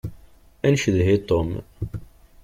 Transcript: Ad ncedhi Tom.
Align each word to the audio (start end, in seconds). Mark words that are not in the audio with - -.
Ad 0.67 0.71
ncedhi 0.73 1.17
Tom. 1.29 1.49